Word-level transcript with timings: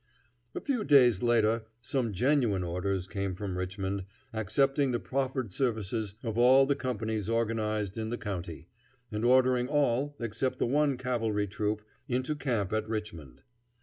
A 0.55 0.59
few 0.59 0.83
days 0.83 1.21
later 1.21 1.65
some 1.79 2.11
genuine 2.11 2.63
orders 2.63 3.05
came 3.05 3.35
from 3.35 3.55
Richmond, 3.55 4.05
accepting 4.33 4.89
the 4.89 4.99
proffered 4.99 5.51
services 5.53 6.15
of 6.23 6.39
all 6.39 6.65
the 6.65 6.73
companies 6.75 7.29
organized 7.29 7.99
in 7.99 8.09
the 8.09 8.17
county, 8.17 8.67
and 9.11 9.23
ordering 9.23 9.67
all, 9.67 10.15
except 10.19 10.57
the 10.57 10.65
one 10.65 10.97
cavalry 10.97 11.45
troop, 11.45 11.83
into 12.07 12.33
camp 12.35 12.73
at 12.73 12.89
Richmond. 12.89 13.43